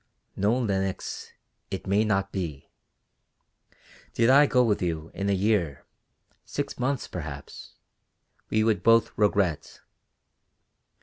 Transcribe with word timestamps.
"No, 0.35 0.57
Lenox, 0.57 1.31
it 1.69 1.85
may 1.85 2.03
not 2.03 2.31
be. 2.31 2.71
Did 4.15 4.31
I 4.31 4.47
go 4.47 4.63
with 4.63 4.81
you, 4.81 5.11
in 5.13 5.29
a 5.29 5.33
year 5.33 5.85
six 6.43 6.79
months, 6.79 7.07
perhaps 7.07 7.75
we 8.49 8.63
would 8.63 8.81
both 8.81 9.15
regret. 9.15 9.81